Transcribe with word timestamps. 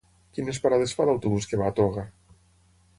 Quines 0.37 0.59
parades 0.63 0.95
fa 1.01 1.07
l'autobús 1.11 1.49
que 1.53 1.63
va 1.63 1.69
a 1.73 1.77
Toga? 1.83 2.09